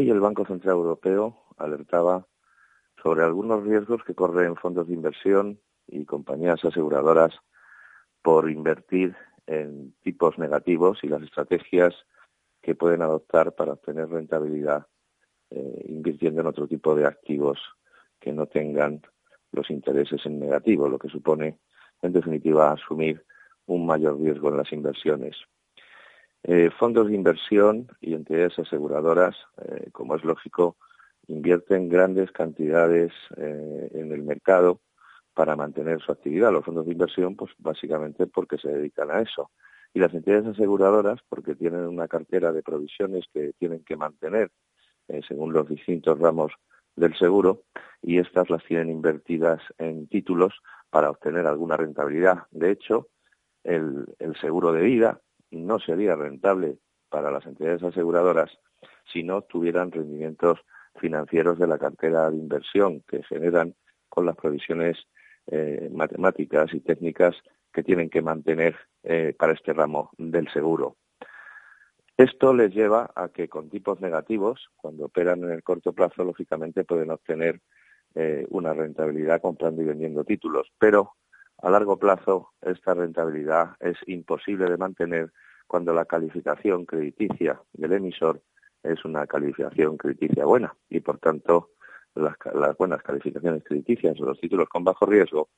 Hoy 0.00 0.08
el 0.08 0.20
Banco 0.20 0.46
Central 0.46 0.76
Europeo 0.76 1.44
alertaba 1.58 2.26
sobre 3.02 3.22
algunos 3.22 3.62
riesgos 3.64 4.02
que 4.02 4.14
corren 4.14 4.56
fondos 4.56 4.88
de 4.88 4.94
inversión 4.94 5.60
y 5.86 6.06
compañías 6.06 6.64
aseguradoras 6.64 7.34
por 8.22 8.50
invertir 8.50 9.14
en 9.46 9.92
tipos 10.02 10.38
negativos 10.38 11.00
y 11.02 11.08
las 11.08 11.20
estrategias 11.20 11.94
que 12.62 12.74
pueden 12.74 13.02
adoptar 13.02 13.54
para 13.54 13.74
obtener 13.74 14.08
rentabilidad 14.08 14.86
eh, 15.50 15.84
invirtiendo 15.90 16.40
en 16.40 16.46
otro 16.46 16.66
tipo 16.66 16.94
de 16.94 17.04
activos 17.04 17.58
que 18.18 18.32
no 18.32 18.46
tengan 18.46 19.02
los 19.52 19.68
intereses 19.68 20.24
en 20.24 20.40
negativo, 20.40 20.88
lo 20.88 20.98
que 20.98 21.10
supone, 21.10 21.58
en 22.00 22.12
definitiva, 22.14 22.72
asumir 22.72 23.22
un 23.66 23.84
mayor 23.84 24.18
riesgo 24.18 24.48
en 24.48 24.56
las 24.56 24.72
inversiones. 24.72 25.36
Eh, 26.42 26.70
fondos 26.78 27.08
de 27.08 27.14
inversión 27.14 27.88
y 28.00 28.14
entidades 28.14 28.58
aseguradoras, 28.58 29.36
eh, 29.62 29.90
como 29.92 30.16
es 30.16 30.24
lógico, 30.24 30.76
invierten 31.26 31.88
grandes 31.88 32.32
cantidades 32.32 33.12
eh, 33.36 33.90
en 33.92 34.10
el 34.10 34.22
mercado 34.22 34.80
para 35.34 35.54
mantener 35.54 36.00
su 36.00 36.10
actividad. 36.12 36.50
Los 36.50 36.64
fondos 36.64 36.86
de 36.86 36.92
inversión, 36.92 37.36
pues 37.36 37.52
básicamente 37.58 38.26
porque 38.26 38.56
se 38.56 38.68
dedican 38.68 39.10
a 39.10 39.20
eso. 39.20 39.50
Y 39.92 40.00
las 40.00 40.14
entidades 40.14 40.46
aseguradoras, 40.46 41.20
porque 41.28 41.54
tienen 41.54 41.86
una 41.86 42.08
cartera 42.08 42.52
de 42.52 42.62
provisiones 42.62 43.26
que 43.32 43.52
tienen 43.58 43.84
que 43.84 43.96
mantener 43.96 44.50
según 45.26 45.52
los 45.52 45.68
distintos 45.68 46.16
ramos 46.20 46.52
del 46.94 47.16
seguro, 47.16 47.64
y 48.00 48.18
estas 48.18 48.48
las 48.48 48.62
tienen 48.64 48.90
invertidas 48.90 49.60
en 49.78 50.06
títulos 50.06 50.54
para 50.88 51.10
obtener 51.10 51.48
alguna 51.48 51.76
rentabilidad. 51.76 52.44
De 52.52 52.70
hecho, 52.70 53.08
el 53.64 54.06
seguro 54.40 54.72
de 54.72 54.82
vida, 54.82 55.20
no 55.50 55.78
sería 55.78 56.16
rentable 56.16 56.78
para 57.08 57.30
las 57.30 57.44
entidades 57.46 57.82
aseguradoras 57.82 58.50
si 59.12 59.22
no 59.22 59.42
tuvieran 59.42 59.90
rendimientos 59.90 60.60
financieros 61.00 61.58
de 61.58 61.66
la 61.66 61.78
cartera 61.78 62.30
de 62.30 62.36
inversión 62.36 63.02
que 63.08 63.22
generan 63.24 63.74
con 64.08 64.26
las 64.26 64.36
provisiones 64.36 64.96
eh, 65.46 65.88
matemáticas 65.92 66.72
y 66.74 66.80
técnicas 66.80 67.36
que 67.72 67.82
tienen 67.82 68.10
que 68.10 68.22
mantener 68.22 68.76
eh, 69.02 69.34
para 69.38 69.52
este 69.52 69.72
ramo 69.72 70.10
del 70.18 70.48
seguro. 70.52 70.96
Esto 72.16 72.52
les 72.52 72.74
lleva 72.74 73.10
a 73.14 73.30
que 73.30 73.48
con 73.48 73.70
tipos 73.70 74.00
negativos, 74.00 74.68
cuando 74.76 75.06
operan 75.06 75.42
en 75.44 75.52
el 75.52 75.62
corto 75.62 75.92
plazo, 75.92 76.22
lógicamente 76.22 76.84
pueden 76.84 77.10
obtener 77.10 77.60
eh, 78.14 78.44
una 78.50 78.74
rentabilidad 78.74 79.40
comprando 79.40 79.80
y 79.82 79.86
vendiendo 79.86 80.24
títulos, 80.24 80.70
pero 80.78 81.14
a 81.62 81.70
largo 81.70 81.98
plazo, 81.98 82.52
esta 82.62 82.94
rentabilidad 82.94 83.76
es 83.80 83.96
imposible 84.06 84.70
de 84.70 84.76
mantener 84.76 85.32
cuando 85.66 85.92
la 85.92 86.04
calificación 86.04 86.84
crediticia 86.84 87.60
del 87.72 87.92
emisor 87.92 88.42
es 88.82 89.04
una 89.04 89.26
calificación 89.26 89.96
crediticia 89.96 90.44
buena 90.44 90.74
y, 90.88 91.00
por 91.00 91.18
tanto, 91.18 91.70
las, 92.14 92.36
buenas 92.78 93.02
calificaciones 93.02 93.62
crediticias 93.64 94.18
o 94.20 94.24
los 94.24 94.40
títulos 94.40 94.68
con 94.68 94.84
bajo 94.84 95.06
riesgo 95.06 95.50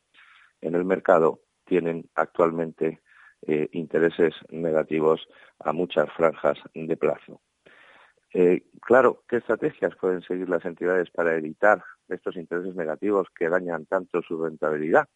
en 0.61 0.75
el 0.75 0.85
mercado 0.85 1.41
tienen 1.65 2.09
actualmente 2.15 3.01
eh, 3.47 3.69
intereses 3.73 4.35
negativos 4.51 5.27
a 5.61 5.73
muchas 5.73 6.11
franjas 6.13 6.59
de 6.75 6.97
plazo. 6.97 7.41
Eh, 8.35 8.65
claro, 8.81 9.23
¿qué 9.29 9.37
estrategias 9.37 9.95
pueden 9.97 10.23
seguir 10.23 10.49
las 10.49 10.65
entidades 10.65 11.11
para 11.11 11.37
evitar 11.37 11.83
estos 12.09 12.37
intereses 12.37 12.75
negativos 12.75 13.29
que 13.35 13.49
dañan 13.49 13.87
tanto 13.87 14.23
su 14.23 14.43
rentabilidad? 14.43 15.09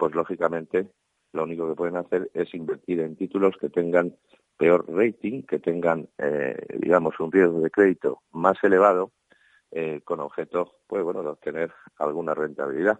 Pues 0.00 0.14
lógicamente 0.14 0.88
lo 1.34 1.42
único 1.42 1.68
que 1.68 1.74
pueden 1.74 1.96
hacer 1.96 2.30
es 2.32 2.54
invertir 2.54 3.00
en 3.00 3.16
títulos 3.16 3.54
que 3.60 3.68
tengan 3.68 4.16
peor 4.56 4.86
rating, 4.88 5.42
que 5.42 5.58
tengan, 5.58 6.08
eh, 6.16 6.56
digamos, 6.78 7.20
un 7.20 7.30
riesgo 7.30 7.60
de 7.60 7.70
crédito 7.70 8.22
más 8.32 8.56
elevado, 8.64 9.12
eh, 9.70 10.00
con 10.02 10.20
objeto, 10.20 10.78
pues 10.86 11.04
bueno, 11.04 11.22
de 11.22 11.28
obtener 11.28 11.70
alguna 11.98 12.34
rentabilidad. 12.34 12.98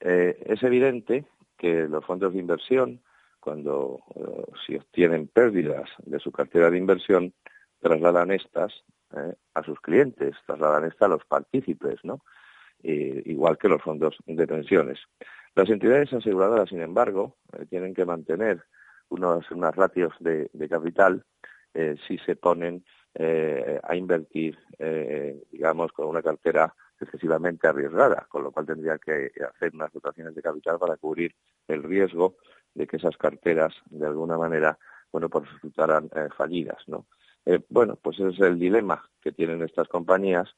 Eh, 0.00 0.42
es 0.46 0.62
evidente 0.62 1.26
que 1.58 1.86
los 1.86 2.02
fondos 2.06 2.32
de 2.32 2.38
inversión, 2.38 3.02
cuando 3.38 4.00
si 4.66 4.76
obtienen 4.76 5.28
pérdidas 5.28 5.90
de 5.98 6.18
su 6.18 6.32
cartera 6.32 6.70
de 6.70 6.78
inversión, 6.78 7.34
trasladan 7.78 8.30
estas 8.30 8.72
a 9.54 9.62
sus 9.64 9.80
clientes, 9.80 10.34
trasladan 10.46 10.84
estas 10.84 11.02
a 11.02 11.08
los 11.08 11.24
partícipes, 11.26 11.98
¿no? 12.04 12.22
igual 12.82 13.58
que 13.58 13.68
los 13.68 13.82
fondos 13.82 14.16
de 14.26 14.46
pensiones. 14.46 14.98
Las 15.60 15.68
entidades 15.68 16.10
aseguradoras, 16.10 16.70
sin 16.70 16.80
embargo, 16.80 17.36
eh, 17.52 17.66
tienen 17.66 17.92
que 17.92 18.06
mantener 18.06 18.64
unos, 19.10 19.50
unas 19.50 19.76
ratios 19.76 20.10
de, 20.18 20.48
capital 20.70 21.22
eh, 21.74 21.96
si 22.08 22.16
se 22.16 22.34
ponen 22.34 22.82
eh, 23.12 23.78
a 23.82 23.94
invertir, 23.94 24.58
digamos, 25.52 25.92
con 25.92 26.06
una 26.06 26.22
cartera 26.22 26.74
excesivamente 26.98 27.68
arriesgada, 27.68 28.26
con 28.30 28.42
lo 28.42 28.52
cual 28.52 28.64
tendría 28.64 28.96
que 28.96 29.32
hacer 29.54 29.72
unas 29.74 29.92
dotaciones 29.92 30.34
de 30.34 30.40
capital 30.40 30.78
para 30.78 30.96
cubrir 30.96 31.34
el 31.68 31.82
riesgo 31.82 32.36
de 32.72 32.86
que 32.86 32.96
esas 32.96 33.18
carteras, 33.18 33.74
de 33.90 34.06
alguna 34.06 34.38
manera, 34.38 34.78
bueno, 35.12 35.28
pues 35.28 35.44
resultaran 35.52 36.08
fallidas, 36.38 36.82
¿no? 36.86 37.04
bueno, 37.68 37.98
pues 38.00 38.18
ese 38.18 38.30
es 38.30 38.40
el 38.40 38.58
dilema 38.58 39.04
que 39.20 39.32
tienen 39.32 39.60
estas 39.60 39.88
compañías 39.88 40.48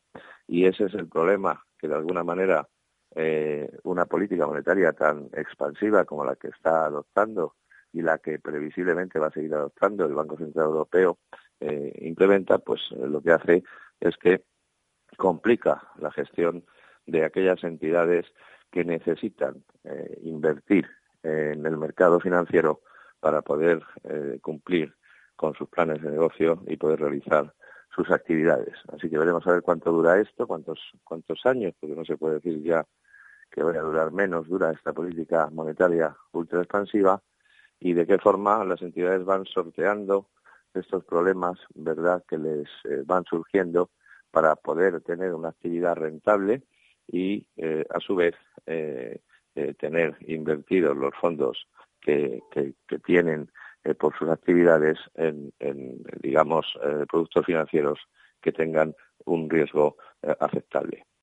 y 0.46 0.66
ese 0.66 0.84
es 0.84 0.94
el 0.94 1.08
problema 1.08 1.64
que 1.76 1.88
de 1.88 1.96
alguna 1.96 2.22
manera 2.22 2.68
eh, 3.14 3.70
una 3.84 4.06
política 4.06 4.46
monetaria 4.46 4.92
tan 4.92 5.28
expansiva 5.34 6.04
como 6.04 6.24
la 6.24 6.36
que 6.36 6.48
está 6.48 6.86
adoptando 6.86 7.56
y 7.92 8.00
la 8.00 8.18
que 8.18 8.38
previsiblemente 8.38 9.18
va 9.18 9.26
a 9.26 9.32
seguir 9.32 9.52
adoptando 9.54 10.06
el 10.06 10.14
Banco 10.14 10.38
Central 10.38 10.66
Europeo 10.66 11.18
eh, 11.60 11.92
implementa, 12.00 12.58
pues 12.58 12.80
eh, 12.92 13.06
lo 13.06 13.20
que 13.20 13.32
hace 13.32 13.64
es 14.00 14.16
que 14.16 14.44
complica 15.18 15.90
la 15.98 16.10
gestión 16.10 16.64
de 17.06 17.24
aquellas 17.24 17.62
entidades 17.64 18.26
que 18.70 18.84
necesitan 18.84 19.62
invertir 20.22 20.88
en 21.22 21.66
el 21.66 21.76
mercado 21.76 22.18
financiero 22.20 22.80
para 23.20 23.42
poder 23.42 23.82
cumplir 24.40 24.94
con 25.36 25.54
sus 25.54 25.68
planes 25.68 26.00
de 26.00 26.10
negocio 26.10 26.62
y 26.66 26.76
poder 26.78 27.00
realizar 27.00 27.52
sus 27.94 28.10
actividades. 28.10 28.74
Así 28.92 29.08
que 29.08 29.18
veremos 29.18 29.46
a 29.46 29.52
ver 29.52 29.62
cuánto 29.62 29.92
dura 29.92 30.18
esto, 30.20 30.46
cuántos, 30.46 30.78
cuántos 31.04 31.44
años, 31.44 31.74
porque 31.78 31.94
no 31.94 32.04
se 32.04 32.16
puede 32.16 32.36
decir 32.36 32.62
ya 32.62 32.86
que 33.50 33.62
vaya 33.62 33.80
a 33.80 33.84
durar 33.84 34.12
menos, 34.12 34.48
dura 34.48 34.72
esta 34.72 34.92
política 34.92 35.50
monetaria 35.52 36.16
ultra 36.32 36.60
expansiva 36.60 37.22
y 37.78 37.92
de 37.92 38.06
qué 38.06 38.18
forma 38.18 38.64
las 38.64 38.80
entidades 38.80 39.24
van 39.24 39.44
sorteando 39.44 40.28
estos 40.72 41.04
problemas, 41.04 41.58
¿verdad?, 41.74 42.24
que 42.26 42.38
les 42.38 42.68
eh, 42.84 43.02
van 43.04 43.24
surgiendo 43.24 43.90
para 44.30 44.56
poder 44.56 45.02
tener 45.02 45.34
una 45.34 45.50
actividad 45.50 45.96
rentable 45.96 46.62
y, 47.06 47.46
eh, 47.56 47.84
a 47.90 48.00
su 48.00 48.16
vez, 48.16 48.34
eh, 48.66 49.20
tener 49.78 50.16
invertidos 50.20 50.96
los 50.96 51.14
fondos 51.20 51.68
que, 52.00 52.40
que, 52.50 52.72
tienen 53.00 53.50
por 53.98 54.16
sus 54.16 54.28
actividades 54.28 54.98
en, 55.14 55.52
en 55.58 56.02
digamos, 56.20 56.66
productos 57.10 57.44
financieros 57.44 57.98
que 58.40 58.52
tengan 58.52 58.94
un 59.24 59.50
riesgo 59.50 59.96
aceptable. 60.40 61.04